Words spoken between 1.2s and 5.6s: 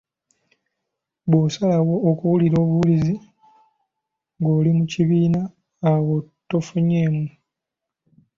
Bw’osalawo okuwulira obuwulizi ng’oli mu kibiina